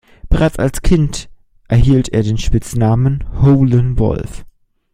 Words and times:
Bereits 0.29 0.57
als 0.57 0.81
Kind 0.81 1.29
erhielt 1.67 2.09
er 2.09 2.23
den 2.23 2.39
Spitznamen 2.39 3.23
„Howlin’ 3.43 3.99
Wolf“. 3.99 4.45